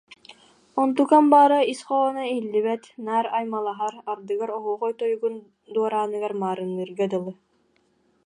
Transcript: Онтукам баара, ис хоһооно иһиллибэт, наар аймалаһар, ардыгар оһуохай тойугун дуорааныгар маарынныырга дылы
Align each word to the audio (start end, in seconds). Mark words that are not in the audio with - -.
Онтукам 0.81 1.25
баара, 1.33 1.59
ис 1.73 1.79
хоһооно 1.87 2.23
иһиллибэт, 2.27 2.83
наар 3.05 3.25
аймалаһар, 3.37 3.95
ардыгар 4.11 4.49
оһуохай 4.57 4.93
тойугун 4.99 5.35
дуорааныгар 5.73 6.33
маарынныырга 6.41 7.05
дылы 7.13 7.31